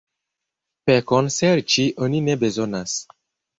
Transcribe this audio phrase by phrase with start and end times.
[0.91, 2.99] Pekon serĉi oni ne bezonas.